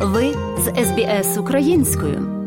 [0.00, 2.38] Ви з СБС українською.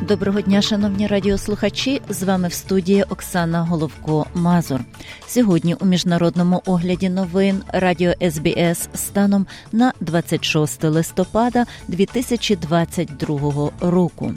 [0.00, 2.02] Доброго дня, шановні радіослухачі.
[2.08, 4.80] З вами в студії Оксана Головко Мазур.
[5.26, 14.32] Сьогодні у міжнародному огляді новин Радіо СБС станом на 26 листопада 2022 року.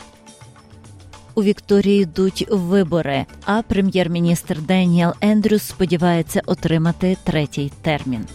[1.36, 8.26] У Вікторії йдуть вибори, а прем'єр-міністр Деніел Ендрюс сподівається отримати третій термін.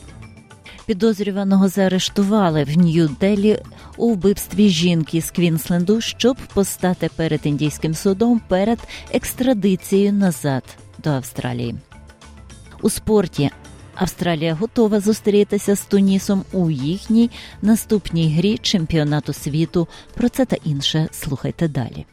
[0.87, 3.63] Підозрюваного заарештували в Нью-Делі
[3.97, 8.79] у вбивстві жінки з Квінсленду, щоб постати перед індійським судом перед
[9.13, 10.63] екстрадицією назад
[10.99, 11.75] до Австралії.
[12.83, 13.51] У спорті
[13.95, 17.31] Австралія готова зустрітися з Тунісом у їхній
[17.63, 19.89] наступній грі чемпіонату світу.
[20.15, 22.07] Про це та інше слухайте далі.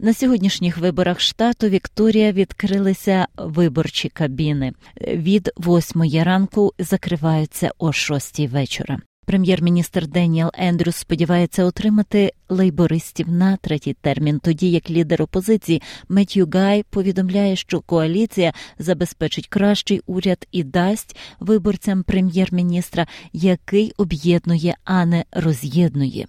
[0.00, 4.72] На сьогоднішніх виборах штату Вікторія відкрилися виборчі кабіни.
[5.00, 8.98] Від восьмої ранку закриваються о шостій вечора.
[9.26, 16.84] Прем'єр-міністр Деніел Ендрюс сподівається отримати лейбористів на третій термін, тоді як лідер опозиції Меттью Гай
[16.90, 26.26] повідомляє, що коаліція забезпечить кращий уряд і дасть виборцям прем'єр-міністра, який об'єднує, а не роз'єднує.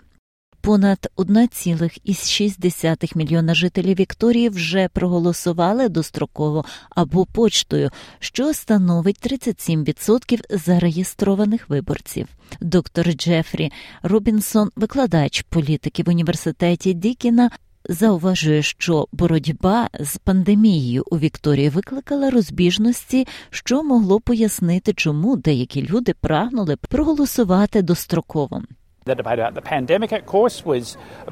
[0.67, 12.27] Понад 1,6 мільйона жителів Вікторії вже проголосували достроково або почтою, що становить 37% зареєстрованих виборців.
[12.61, 13.71] Доктор Джефрі
[14.03, 17.51] Робінсон, викладач політики в університеті Дікіна,
[17.89, 26.13] зауважує, що боротьба з пандемією у Вікторії викликала розбіжності, що могло пояснити, чому деякі люди
[26.13, 28.61] прагнули проголосувати достроково.
[29.07, 30.85] The debate about the pandemic, of course, was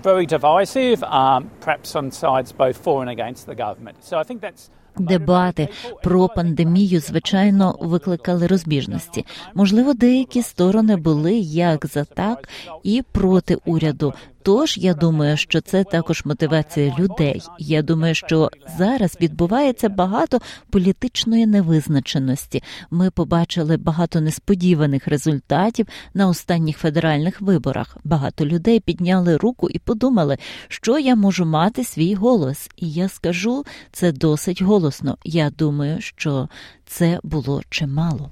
[0.09, 3.97] very divisive, um, perhaps on sides both for and against the government.
[4.09, 4.63] So I think that's
[4.97, 5.69] Дебати
[6.03, 9.25] про пандемію, звичайно, викликали розбіжності.
[9.53, 12.49] Можливо, деякі сторони були як за так
[12.83, 14.13] і проти уряду.
[14.45, 17.41] Тож я думаю, що це також мотивація людей.
[17.59, 20.39] Я думаю, що зараз відбувається багато
[20.69, 22.63] політичної невизначеності.
[22.91, 27.97] Ми побачили багато несподіваних результатів на останніх федеральних виборах.
[28.03, 32.69] Багато людей підняли руку і подумали, що я можу мати свій голос.
[32.75, 35.17] І я скажу це досить голосно.
[35.23, 36.49] Я думаю, що
[36.85, 38.31] це було чимало.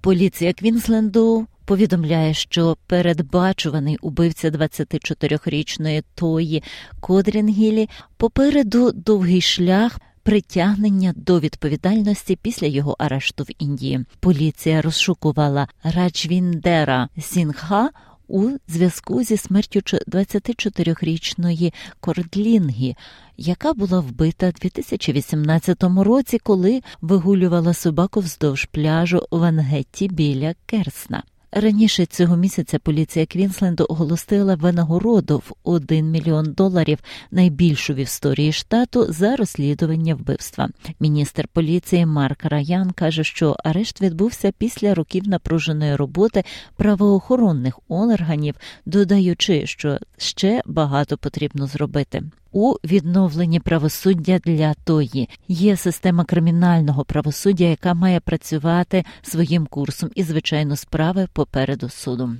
[0.00, 6.62] Поліція Квінсленду повідомляє, що передбачуваний убивця 24-річної Тої
[7.00, 10.00] Кодрінгілі попереду довгий шлях.
[10.22, 17.90] Притягнення до відповідальності після його арешту в Індії поліція розшукувала Раджвіндера Сінгха
[18.28, 22.96] у зв'язку зі смертю 24-річної Кордінглі,
[23.36, 31.22] яка була вбита 2018 році, коли вигулювала собаку вздовж пляжу в Вангетті біля Кернса.
[31.52, 36.98] Раніше цього місяця поліція Квінсленду оголосила винагороду в 1 мільйон доларів
[37.30, 40.68] найбільшу в історії штату за розслідування вбивства.
[41.00, 46.44] Міністр поліції Марк Раян каже, що арешт відбувся після років напруженої роботи
[46.76, 48.54] правоохоронних органів,
[48.86, 52.22] додаючи, що ще багато потрібно зробити
[52.52, 55.28] у відновленні правосуддя для тої.
[55.48, 62.36] Є система кримінального правосуддя, яка має працювати своїм курсом, і звичайно, справи попереду суду.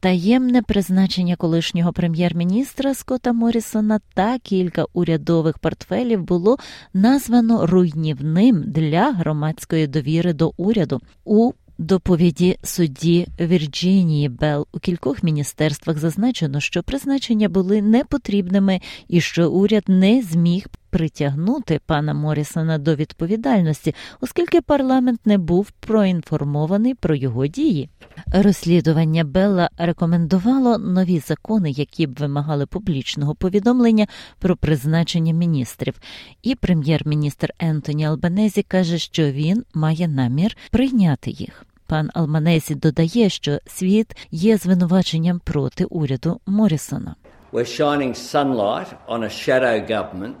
[0.00, 6.56] Таємне призначення колишнього прем'єр-міністра Скотта Морісона та кілька урядових портфелів було
[6.94, 15.98] названо руйнівним для громадської довіри до уряду у доповіді судді Вірджинії Белл у кількох міністерствах
[15.98, 23.94] зазначено, що призначення були непотрібними і що уряд не зміг притягнути пана Морісона до відповідальності,
[24.20, 27.88] оскільки парламент не був проінформований про його дії.
[28.32, 34.06] Розслідування Белла рекомендувало нові закони, які б вимагали публічного повідомлення
[34.38, 35.94] про призначення міністрів.
[36.42, 41.64] І прем'єр-міністр Ентоні Албанезі каже, що він має намір прийняти їх.
[41.86, 47.14] Пан Алманезі додає, що світ є звинуваченням проти уряду Морісона.
[47.52, 50.34] We're shining sunlight on a shadow government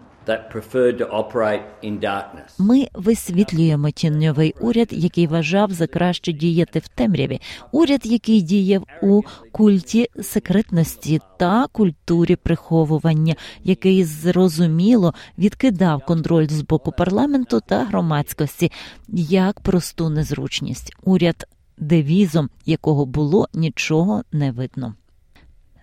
[2.58, 7.40] ми висвітлюємо тіньовий уряд, який вважав за краще діяти в темряві.
[7.72, 9.22] Уряд, який діяв у
[9.52, 18.72] культі секретності та культурі приховування, який зрозуміло відкидав контроль з боку парламенту та громадськості
[19.12, 20.92] як просту незручність.
[21.04, 21.44] Уряд
[21.78, 24.94] девізом якого було нічого не видно.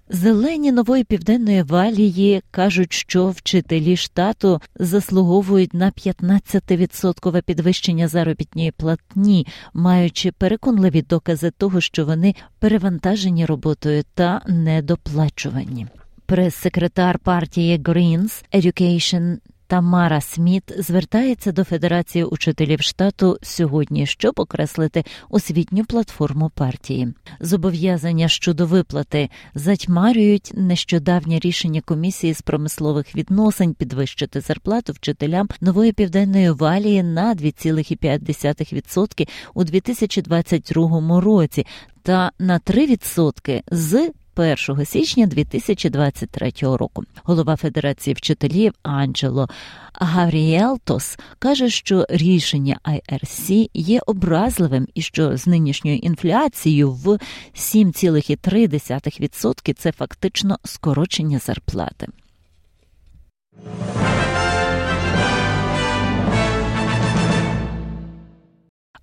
[0.09, 10.31] Зелені нової південної валії кажуть, що вчителі штату заслуговують на 15% підвищення заробітної платні, маючи
[10.31, 15.87] переконливі докази того, що вони перевантажені роботою та недоплачувані.
[16.25, 25.85] Прес-секретар партії Greens Education Тамара Сміт звертається до Федерації учителів штату сьогодні, щоб окреслити освітню
[25.85, 27.13] платформу партії.
[27.39, 36.51] Зобов'язання щодо виплати затьмарюють нещодавнє рішення комісії з промислових відносин підвищити зарплату вчителям нової південної
[36.51, 41.65] валії на 2,5% у 2022 році
[42.03, 47.03] та на 3% з 1 січня 2023 року.
[47.23, 49.47] Голова Федерації вчителів Анджело
[49.93, 57.07] Гавріелтос каже, що рішення IRC є образливим і що з нинішньою інфляцією в
[57.55, 62.07] 7,3% це фактично скорочення зарплати.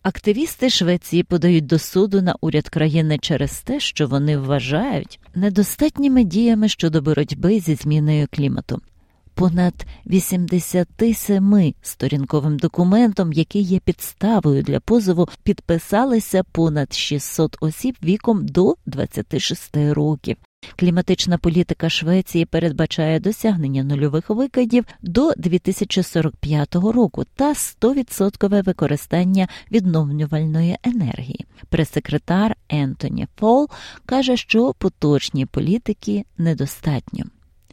[0.02, 6.68] Активісти Швеції подають до суду на уряд країни через те, що вони вважають недостатніми діями
[6.68, 8.80] щодо боротьби зі зміною клімату.
[9.34, 9.74] Понад
[10.06, 19.76] 87 сторінковим документом, який є підставою для позову, підписалися понад 600 осіб віком до 26
[19.76, 20.36] років.
[20.76, 31.46] Кліматична політика Швеції передбачає досягнення нульових викидів до 2045 року та 100% використання відновлювальної енергії.
[31.68, 33.68] Прес-секретар Ентоні Фол
[34.06, 37.24] каже, що поточні політики недостатньо.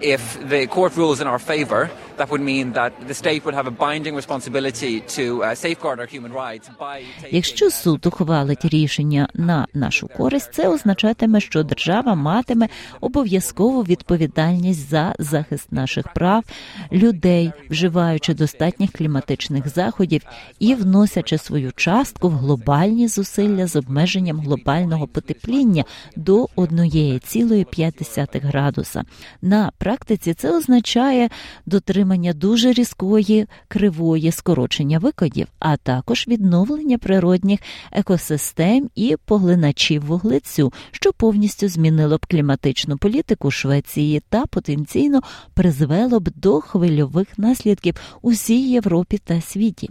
[0.01, 3.67] If the court rules in our favour, that would mean that the state would have
[3.67, 9.67] a binding responsibility to uh, safeguard our human rights by Якщо суд ухвалить рішення на
[9.73, 12.67] нашу користь, це означатиме, що держава матиме
[13.01, 16.43] обов'язкову відповідальність за захист наших прав
[16.91, 20.21] людей, вживаючи достатніх кліматичних заходів
[20.59, 25.83] і вносячи свою частку в глобальні зусилля з обмеженням глобального потепління
[26.15, 29.03] до 1,5 градуса.
[29.41, 31.29] На практиці це означає
[31.65, 37.59] дотримання дуже різкої кривої скорочення викидів, а також відновлення природних
[37.91, 45.21] екосистем і поглиначів вуглецю, що повністю змінило б кліматичну політику Швеції та потенційно
[45.53, 49.89] призвело б до хвильових наслідків усій Європі та світі.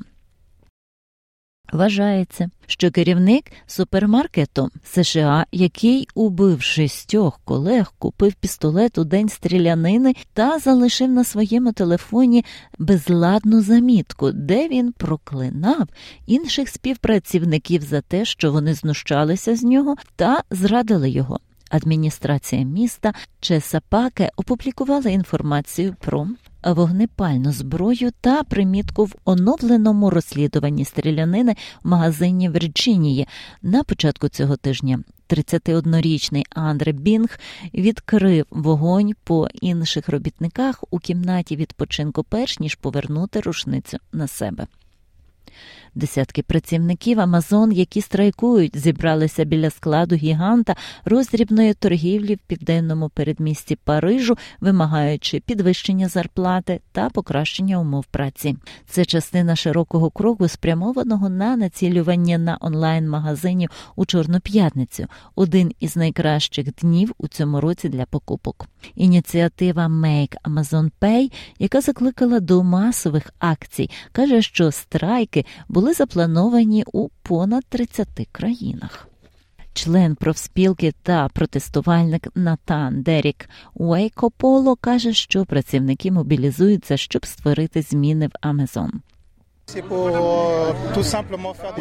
[1.72, 10.58] Вважається, що керівник супермаркету США, який убив шістьох колег, купив пістолет у день стрілянини та
[10.58, 12.44] залишив на своєму телефоні
[12.78, 15.88] безладну замітку, де він проклинав
[16.26, 21.40] інших співпрацівників за те, що вони знущалися з нього та зрадили його.
[21.70, 26.28] Адміністрація міста Чесапаке опублікувала інформацію про
[26.72, 33.26] вогнепальну зброю та примітку в оновленому розслідуванні стрілянини в магазині Вірджинії
[33.62, 35.00] на початку цього тижня.
[35.28, 37.38] 31-річний Андре Бінг
[37.74, 44.66] відкрив вогонь по інших робітниках у кімнаті відпочинку, перш ніж повернути рушницю на себе.
[45.94, 54.38] Десятки працівників Амазон, які страйкують, зібралися біля складу гіганта роздрібної торгівлі в південному передмісті Парижу,
[54.60, 58.56] вимагаючи підвищення зарплати та покращення умов праці.
[58.86, 66.74] Це частина широкого кроку, спрямованого на націлювання на онлайн-магазинів у Чорну п'ятницю, один із найкращих
[66.74, 68.66] днів у цьому році для покупок.
[68.94, 75.44] Ініціатива Make Amazon Pay, яка закликала до масових акцій, каже, що страйки
[75.80, 79.08] заплановані у понад 30 країнах.
[79.72, 88.30] Член профспілки та протестувальник Натан Дерік Уейкополо каже, що працівники мобілізуються, щоб створити зміни в
[88.40, 88.92] Амазон.
[89.74, 89.84] We're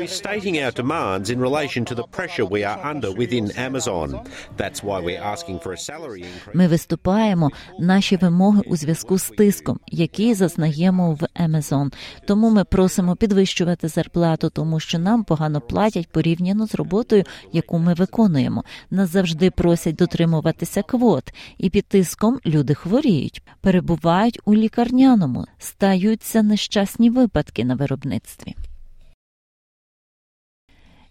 [0.08, 4.28] stating our demands in relation to the pressure we are under within Amazon.
[4.58, 6.56] That's why we're asking for a salary increase.
[6.56, 11.94] Ми виступаємо наші вимоги у зв'язку з тиском, який зазнаємо в Amazon.
[12.26, 17.94] Тому ми просимо підвищувати зарплату, тому що нам погано платять порівняно з роботою, яку ми
[17.94, 18.64] виконуємо.
[18.92, 27.10] Нас завжди просять дотримуватися квот, і під тиском люди хворіють, перебувають у лікарняному, стаються нещасні
[27.10, 28.54] випадки на wyrobnictwie.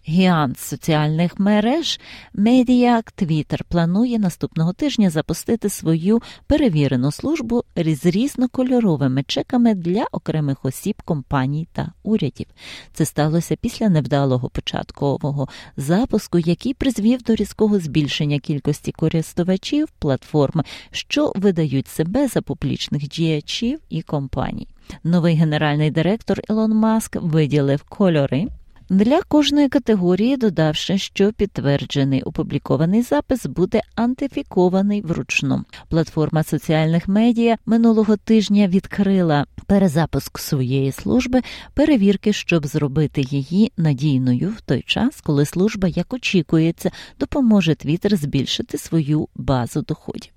[0.09, 1.99] Гіант соціальних мереж
[2.33, 11.01] Медіак Твіттер планує наступного тижня запустити свою перевірену службу з різнокольоровими чеками для окремих осіб,
[11.05, 12.45] компаній та урядів.
[12.93, 15.47] Це сталося після невдалого початкового
[15.77, 23.79] запуску, який призвів до різкого збільшення кількості користувачів платформи, що видають себе за публічних діячів
[23.89, 24.67] і компаній.
[25.03, 28.47] Новий генеральний директор Ілон Маск виділив кольори.
[28.89, 35.63] Для кожної категорії, додавши, що підтверджений опублікований запис буде антифікований вручну.
[35.89, 41.41] Платформа соціальних медіа минулого тижня відкрила перезапуск своєї служби
[41.73, 48.77] перевірки, щоб зробити її надійною в той час, коли служба, як очікується, допоможе Твіттер збільшити
[48.77, 50.31] свою базу доходів.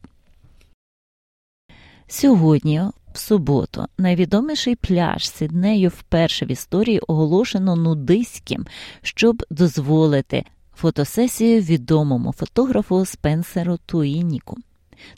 [2.09, 8.66] Сьогодні в суботу найвідоміший пляж Сіднею вперше в історії оголошено нудиським,
[9.02, 14.56] щоб дозволити фотосесію відомому фотографу Спенсеру Туїніку.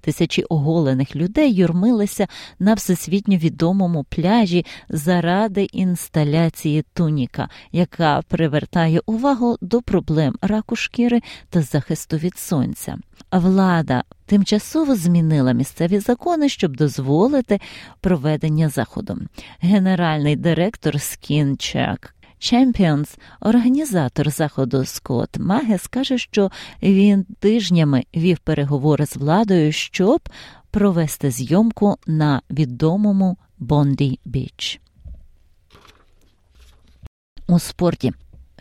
[0.00, 2.26] Тисячі оголених людей юрмилися
[2.58, 11.20] на всесвітньо відомому пляжі заради інсталяції туніка, яка привертає увагу до проблем раку шкіри
[11.50, 12.98] та захисту від сонця.
[13.32, 17.60] Влада тимчасово змінила місцеві закони, щоб дозволити
[18.00, 19.18] проведення заходу.
[19.60, 26.50] Генеральний директор Скінчак Champions, організатор заходу Скотт Магес, каже, що
[26.82, 30.20] він тижнями вів переговори з владою, щоб
[30.70, 34.80] провести зйомку на відомому Бонді Біч.
[37.48, 38.12] У спорті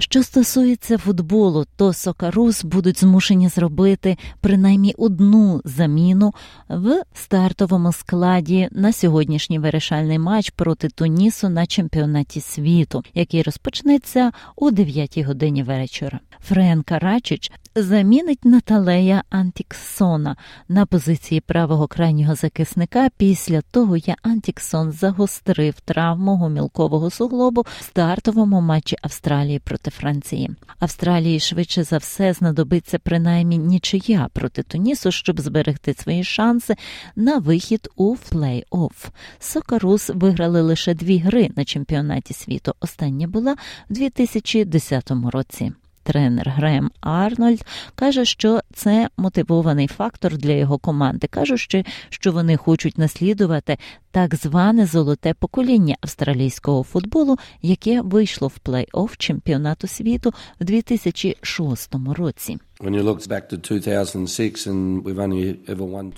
[0.02, 6.34] що стосується футболу, то Сокарус будуть змушені зробити принаймні одну заміну
[6.70, 14.72] в стартовому складі на сьогоднішній вирішальний матч проти Тунісу на чемпіонаті світу, який розпочнеться у
[14.72, 16.20] 9 годині вечора.
[16.40, 20.36] Фран Карачич замінить Натаніеля Аткінсона
[20.70, 28.62] на позиції правого крайнього захисника після того, як Аткінсон загострив травму гомілкового суглобу в стартовому
[28.62, 30.50] матчі Австралії проти Франції.
[30.80, 36.76] Австралії швидше за все знадобиться принаймні нічия проти Тунісу, щоб зберегти свої шанси
[37.16, 39.10] на вихід у плей-офф.
[39.40, 42.74] Сокарус виграли лише дві гри на чемпіонаті світу.
[42.80, 43.56] Остання була
[43.90, 45.72] в 2010 році.
[46.04, 47.66] Тренер Грем Арнольд
[47.96, 53.78] каже, що це мотивований фактор для його команди, кажучи, що вони хочуть наслідувати
[54.12, 62.58] так зване золоте покоління австралійського футболу, яке вийшло в плей-офф чемпіонату світу в 2006 році.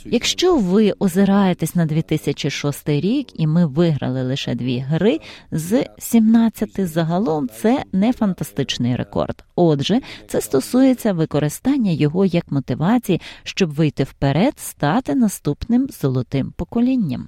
[0.09, 5.19] Якщо ви озираєтесь на 2006 рік, і ми виграли лише дві гри
[5.51, 9.43] з 17 загалом, це не фантастичний рекорд.
[9.55, 17.27] Отже, це стосується використання його як мотивації, щоб вийти вперед, стати наступним золотим поколінням.